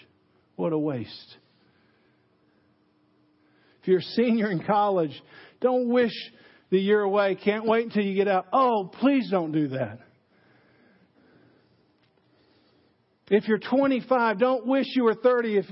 [0.56, 1.38] What a waste.
[3.82, 5.12] If you're a senior in college,
[5.62, 6.14] don't wish
[6.72, 7.36] the year away.
[7.36, 8.47] Can't wait until you get out.
[8.51, 9.99] Oh, please don't do that.
[13.30, 15.58] If you're 25, don't wish you were 30.
[15.58, 15.66] If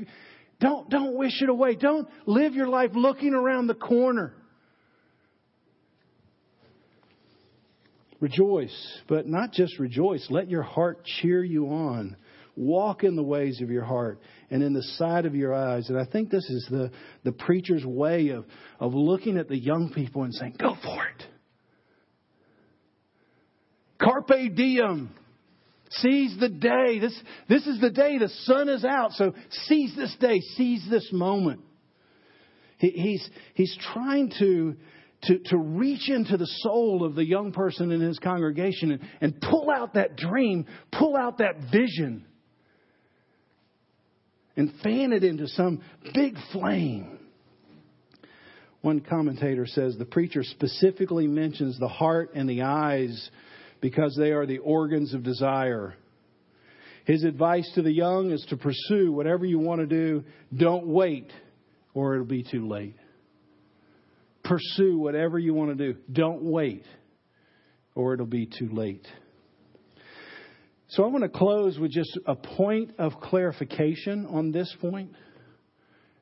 [0.59, 1.75] don't don't wish it away.
[1.75, 4.34] Don't live your life looking around the corner.
[8.21, 10.25] Rejoice, but not just rejoice.
[10.29, 12.15] Let your heart cheer you on.
[12.56, 14.20] Walk in the ways of your heart
[14.51, 15.89] and in the sight of your eyes.
[15.89, 16.91] And I think this is the,
[17.24, 18.45] the preacher's way of,
[18.80, 21.24] of looking at the young people and saying, Go for it.
[23.99, 25.10] Carpe diem.
[25.89, 26.99] Seize the day.
[26.99, 29.12] This, this is the day the sun is out.
[29.14, 29.34] So
[29.68, 30.39] seize this day.
[30.56, 31.62] Seize this moment.
[32.78, 34.76] He, he's, he's trying to
[35.24, 39.41] to, to reach into the soul of the young person in his congregation and, and
[39.41, 42.26] pull out that dream, pull out that vision,
[44.56, 45.82] and fan it into some
[46.14, 47.20] big flame.
[48.82, 53.30] One commentator says the preacher specifically mentions the heart and the eyes
[53.82, 55.95] because they are the organs of desire.
[57.06, 60.24] His advice to the young is to pursue whatever you want to do.
[60.56, 61.32] Don't wait,
[61.93, 62.95] or it'll be too late.
[64.43, 65.99] Pursue whatever you want to do.
[66.12, 66.86] Don't wait,
[67.95, 69.08] or it'll be too late.
[70.93, 75.09] So I want to close with just a point of clarification on this point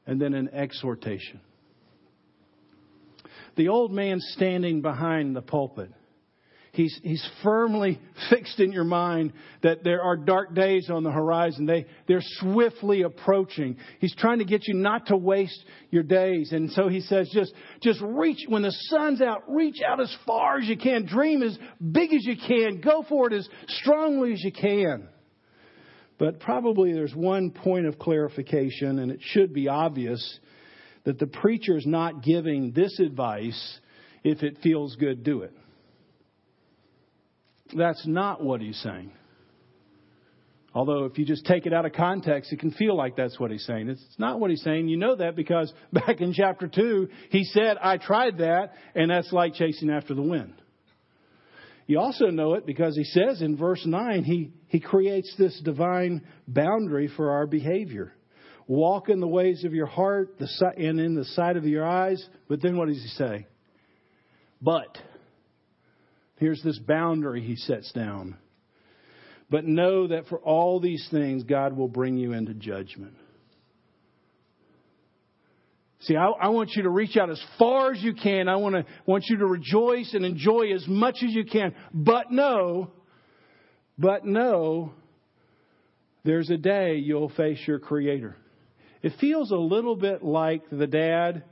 [0.08, 1.42] and then an exhortation.
[3.58, 5.92] The old man standing behind the pulpit
[6.74, 8.00] He's, he's firmly
[8.30, 11.66] fixed in your mind that there are dark days on the horizon.
[11.66, 13.76] They, they're swiftly approaching.
[14.00, 16.54] He's trying to get you not to waste your days.
[16.54, 20.60] And so he says, just, just reach, when the sun's out, reach out as far
[20.60, 21.06] as you can.
[21.06, 21.58] Dream as
[21.92, 22.80] big as you can.
[22.80, 25.10] Go for it as strongly as you can.
[26.18, 30.40] But probably there's one point of clarification, and it should be obvious
[31.04, 33.80] that the preacher is not giving this advice
[34.24, 35.54] if it feels good, do it.
[37.76, 39.12] That's not what he's saying.
[40.74, 43.52] Although, if you just take it out of context, it can feel like that's what
[43.52, 43.90] he's saying.
[43.90, 44.88] It's not what he's saying.
[44.88, 49.34] You know that because back in chapter 2, he said, I tried that, and that's
[49.34, 50.54] like chasing after the wind.
[51.88, 56.26] You also know it because he says in verse 9, he, he creates this divine
[56.48, 58.14] boundary for our behavior.
[58.66, 62.26] Walk in the ways of your heart and in the sight of your eyes.
[62.48, 63.48] But then what does he say?
[64.62, 64.98] But.
[66.42, 68.36] Here's this boundary he sets down.
[69.52, 73.14] But know that for all these things, God will bring you into judgment.
[76.00, 78.48] See, I, I, want you to reach out as far as you can.
[78.48, 81.76] I want to want you to rejoice and enjoy as much as you can.
[81.94, 82.90] But know,
[84.00, 84.94] but know,
[86.24, 88.36] there's a day you'll face your Creator.
[89.04, 91.44] It feels a little bit like the dad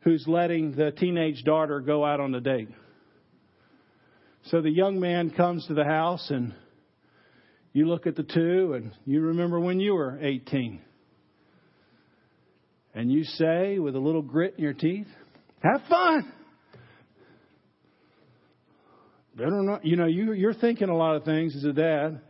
[0.00, 2.70] who's letting the teenage daughter go out on a date.
[4.44, 6.54] So the young man comes to the house, and
[7.72, 10.80] you look at the two, and you remember when you were 18.
[12.94, 15.06] And you say, with a little grit in your teeth,
[15.62, 16.32] Have fun!
[19.36, 22.20] Better not, you know, you, you're thinking a lot of things as a dad.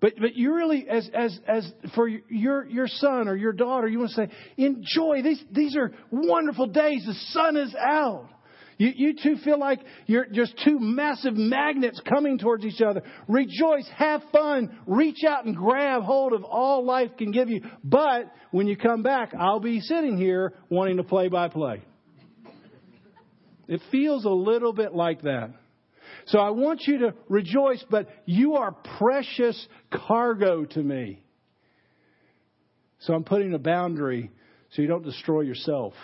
[0.00, 3.98] But but you really as as as for your your son or your daughter, you
[3.98, 7.04] want to say, enjoy these these are wonderful days.
[7.04, 8.28] The sun is out.
[8.78, 13.02] You, you two feel like you're just two massive magnets coming towards each other.
[13.26, 17.62] Rejoice, have fun, reach out and grab hold of all life can give you.
[17.82, 21.82] But when you come back, I'll be sitting here wanting to play by play.
[23.66, 25.50] It feels a little bit like that.
[26.26, 29.66] So I want you to rejoice, but you are precious
[30.06, 31.20] cargo to me.
[33.00, 34.30] So I'm putting a boundary
[34.70, 35.94] so you don't destroy yourself.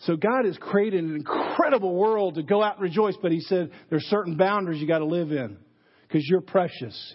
[0.00, 3.70] So God has created an incredible world to go out and rejoice, but He said
[3.88, 5.56] there's certain boundaries you got to live in
[6.02, 7.14] because you're precious.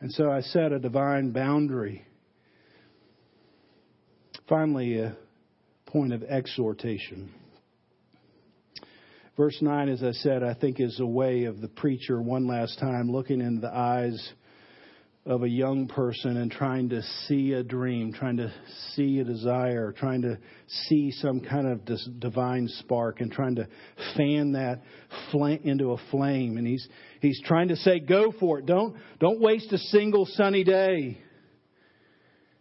[0.00, 2.04] And so I set a divine boundary.
[4.48, 5.16] Finally, a
[5.86, 7.32] point of exhortation.
[9.36, 12.78] Verse 9, as I said, I think is a way of the preacher one last
[12.78, 14.32] time looking into the eyes
[15.26, 18.50] of a young person and trying to see a dream, trying to
[18.94, 20.38] see a desire, trying to
[20.88, 21.80] see some kind of
[22.18, 23.68] divine spark and trying to
[24.16, 24.82] fan that
[25.64, 26.56] into a flame.
[26.56, 26.88] And he's,
[27.20, 28.66] he's trying to say, go for it.
[28.66, 31.18] Don't, don't waste a single sunny day.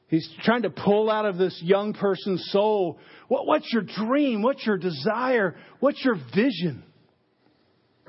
[0.08, 3.00] He's trying to pull out of this young person's soul,
[3.30, 4.42] what, what's your dream?
[4.42, 5.56] What's your desire?
[5.80, 6.84] What's your vision?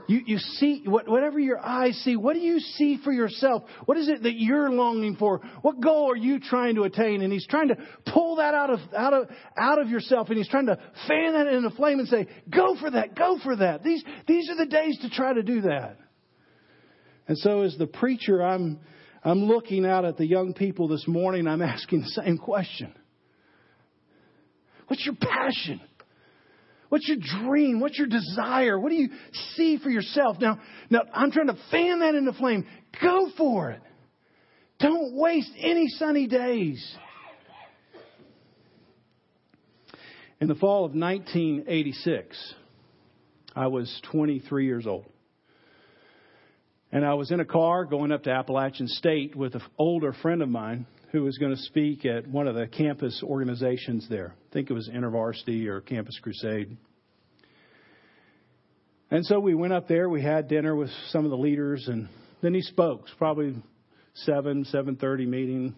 [0.09, 3.65] You, you see, whatever your eyes see, what do you see for yourself?
[3.85, 5.41] What is it that you're longing for?
[5.63, 7.23] What goal are you trying to attain?
[7.23, 7.77] And he's trying to
[8.07, 10.77] pull that out of, out of, out of yourself and he's trying to
[11.09, 13.83] fan that in a flame and say, go for that, go for that.
[13.83, 15.97] These, these are the days to try to do that.
[17.29, 18.81] And so as the preacher, I'm,
[19.23, 22.93] I'm looking out at the young people this morning, I'm asking the same question.
[24.89, 25.81] What's your passion?
[26.91, 27.81] What's your dream?
[27.81, 28.79] What's your desire?
[28.79, 29.09] What do you
[29.55, 30.37] see for yourself?
[30.41, 30.59] Now,
[30.91, 32.67] now I'm trying to fan that into flame.
[33.01, 33.81] Go for it.
[34.81, 36.85] Don't waste any sunny days.
[40.41, 42.55] In the fall of 1986,
[43.55, 45.07] I was 23 years old.
[46.91, 50.43] And I was in a car going up to Appalachian State with an older friend
[50.43, 54.35] of mine who was going to speak at one of the campus organizations there.
[54.51, 56.77] I think it was InterVarsity or Campus Crusade.
[59.11, 60.09] And so we went up there.
[60.09, 62.09] We had dinner with some of the leaders, and
[62.43, 63.07] then he spoke.
[63.19, 63.57] Probably
[64.15, 65.75] seven, seven thirty meeting.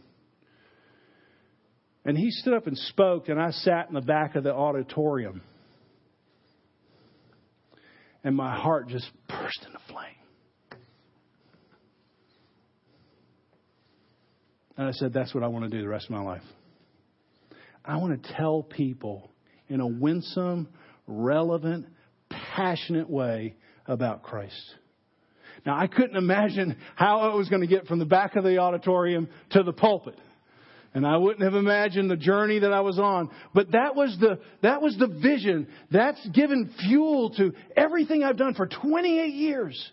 [2.05, 5.41] And he stood up and spoke, and I sat in the back of the auditorium.
[8.23, 10.22] And my heart just burst into flame.
[14.83, 16.43] And I said, That's what I want to do the rest of my life.
[17.85, 19.31] I want to tell people
[19.69, 20.69] in a winsome,
[21.07, 21.87] relevant,
[22.29, 23.55] passionate way
[23.87, 24.61] about Christ.
[25.65, 28.59] Now, I couldn't imagine how it was going to get from the back of the
[28.59, 30.19] auditorium to the pulpit.
[30.95, 33.31] And I wouldn't have imagined the journey that I was on.
[33.55, 35.69] But that was the, that was the vision.
[35.93, 39.93] That's given fuel to everything I've done for 28 years.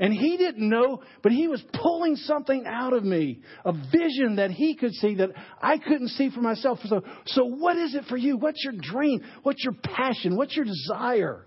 [0.00, 4.50] And he didn't know, but he was pulling something out of me, a vision that
[4.50, 5.30] he could see that
[5.62, 6.78] I couldn't see for myself.
[6.84, 8.38] So, so what is it for you?
[8.38, 9.20] What's your dream?
[9.42, 10.36] What's your passion?
[10.36, 11.46] What's your desire?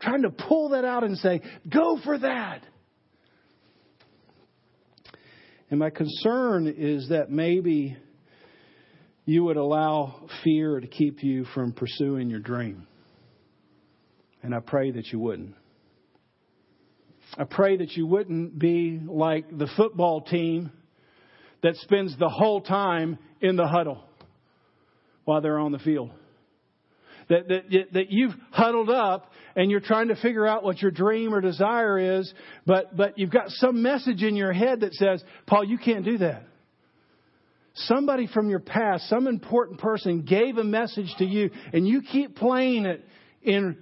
[0.00, 2.62] trying to pull that out and say, go for that.
[5.70, 7.96] And my concern is that maybe
[9.24, 12.86] you would allow fear to keep you from pursuing your dream.
[14.42, 15.54] And I pray that you wouldn't.
[17.38, 20.70] I pray that you wouldn't be like the football team
[21.62, 24.02] that spends the whole time in the huddle
[25.24, 26.10] while they're on the field.
[27.28, 31.34] That, that, that you've huddled up and you're trying to figure out what your dream
[31.34, 32.32] or desire is,
[32.64, 36.18] but, but you've got some message in your head that says, Paul, you can't do
[36.18, 36.44] that.
[37.74, 42.36] Somebody from your past, some important person gave a message to you and you keep
[42.36, 43.04] playing it
[43.42, 43.76] in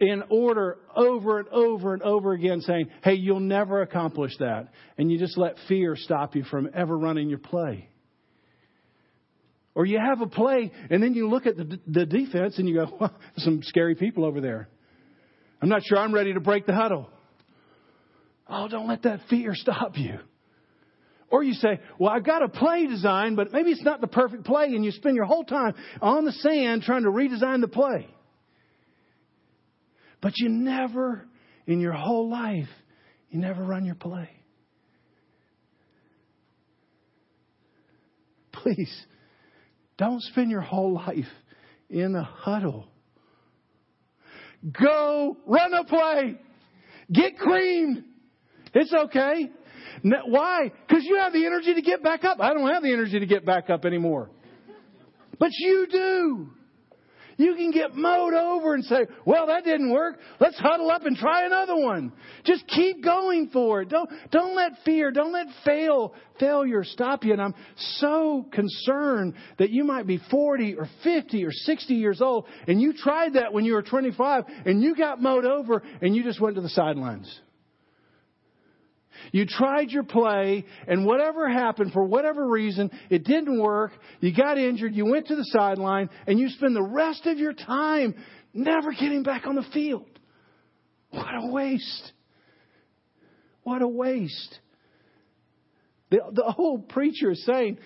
[0.00, 4.68] in order over and over and over again saying, hey, you'll never accomplish that.
[4.98, 7.88] And you just let fear stop you from ever running your play.
[9.74, 12.74] Or you have a play and then you look at the, the defense and you
[12.74, 14.68] go, well, some scary people over there.
[15.62, 17.08] I'm not sure I'm ready to break the huddle.
[18.48, 20.18] Oh, don't let that fear stop you.
[21.30, 24.44] Or you say, well, I've got a play design, but maybe it's not the perfect
[24.44, 28.08] play, and you spend your whole time on the sand trying to redesign the play.
[30.20, 31.26] But you never,
[31.66, 32.68] in your whole life,
[33.30, 34.28] you never run your play.
[38.52, 39.06] Please,
[39.96, 41.28] don't spend your whole life
[41.88, 42.86] in a huddle.
[44.70, 46.38] Go run a play.
[47.10, 48.04] Get creamed.
[48.74, 49.50] It's okay.
[50.02, 50.70] Why?
[50.86, 52.40] Because you have the energy to get back up.
[52.40, 54.30] I don't have the energy to get back up anymore.
[55.38, 56.50] But you do.
[57.40, 60.18] You can get mowed over and say, well, that didn't work.
[60.40, 62.12] Let's huddle up and try another one.
[62.44, 63.88] Just keep going for it.
[63.88, 67.32] Don't, don't let fear, don't let fail, failure stop you.
[67.32, 72.46] And I'm so concerned that you might be 40 or 50 or 60 years old
[72.68, 76.22] and you tried that when you were 25 and you got mowed over and you
[76.22, 77.40] just went to the sidelines.
[79.32, 83.92] You tried your play, and whatever happened, for whatever reason, it didn't work.
[84.20, 84.94] You got injured.
[84.94, 88.14] You went to the sideline, and you spend the rest of your time
[88.52, 90.06] never getting back on the field.
[91.10, 92.12] What a waste.
[93.62, 94.58] What a waste.
[96.10, 97.78] The, the old preacher is saying,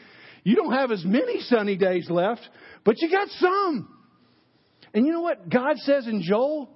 [0.45, 2.49] you don't have as many sunny days left,
[2.85, 3.89] but you got some.
[4.93, 6.71] And you know what God says in Joel?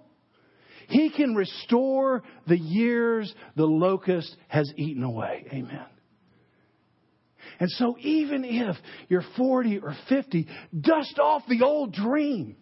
[0.89, 5.45] He can restore the years the locust has eaten away.
[5.53, 5.85] Amen.
[7.61, 8.75] And so even if
[9.09, 10.47] you're 40 or 50,
[10.79, 12.57] dust off the old dream.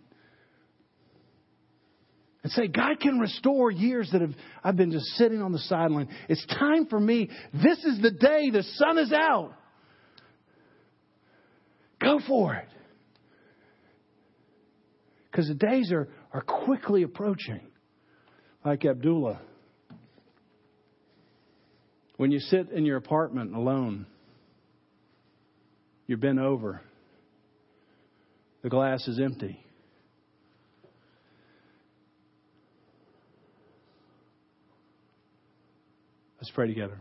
[2.43, 6.09] And say, God can restore years that have I've been just sitting on the sideline.
[6.29, 7.31] It's time for me.
[7.53, 9.53] This is the day the sun is out.
[12.01, 12.69] Go for it.
[15.31, 17.61] Because the days are, are quickly approaching
[18.67, 19.41] like Abdullah.
[22.17, 24.07] When you sit in your apartment alone,
[26.09, 26.81] you're bent over,
[28.63, 29.61] the glass is empty.
[36.41, 36.99] Let's pray together.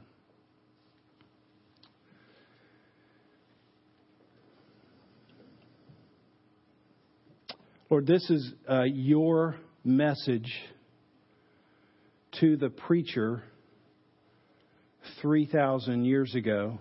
[7.89, 10.51] Lord, this is uh, your message
[12.39, 13.43] to the preacher
[15.21, 16.79] 3,000 years ago.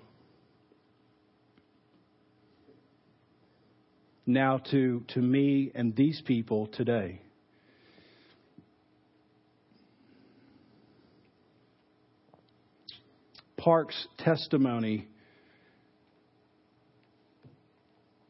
[4.26, 7.20] Now to, to me and these people today.
[13.56, 15.08] Park's testimony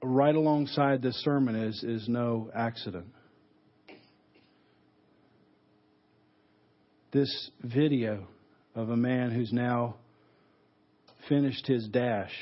[0.02, 3.06] right alongside this sermon is, is no accident.
[7.14, 8.26] This video
[8.74, 9.94] of a man who's now
[11.28, 12.32] finished his dash.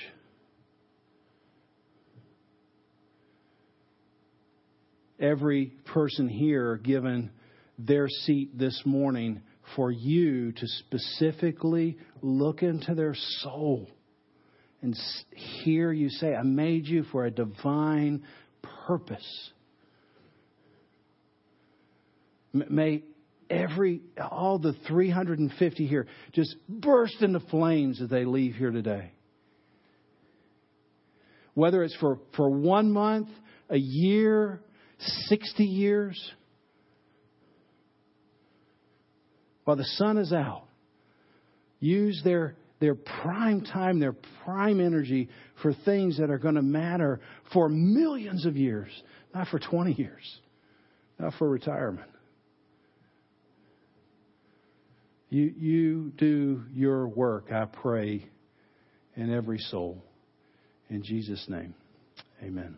[5.20, 7.32] Every person here given
[7.78, 9.42] their seat this morning
[9.76, 13.90] for you to specifically look into their soul
[14.80, 14.96] and
[15.34, 18.24] hear you say, I made you for a divine
[18.86, 19.50] purpose.
[22.54, 23.02] May
[23.52, 29.12] every, all the 350 here just burst into flames as they leave here today.
[31.54, 33.28] Whether it's for, for one month,
[33.68, 34.62] a year,
[34.98, 36.32] 60 years,
[39.64, 40.64] while the sun is out,
[41.78, 45.28] use their their prime time, their prime energy
[45.62, 47.20] for things that are going to matter
[47.52, 48.90] for millions of years,
[49.32, 50.40] not for 20 years,
[51.16, 52.10] not for retirement.
[55.32, 58.26] You, you do your work, I pray,
[59.16, 60.04] in every soul.
[60.90, 61.74] In Jesus' name,
[62.42, 62.76] amen.